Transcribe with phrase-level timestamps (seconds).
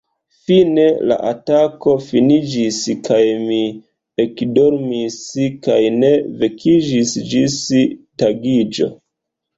[0.45, 3.59] Fine, la atako finiĝis, kaj mi
[4.25, 5.19] ekdormis
[5.69, 7.59] kaj ne vekiĝis ĝis
[8.25, 8.91] tagiĝo.